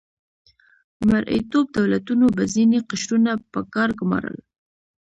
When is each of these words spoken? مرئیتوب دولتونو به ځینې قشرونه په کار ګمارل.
مرئیتوب 1.07 1.65
دولتونو 1.77 2.25
به 2.35 2.43
ځینې 2.53 2.77
قشرونه 2.89 3.31
په 3.51 3.59
کار 3.73 3.89
ګمارل. 3.99 4.37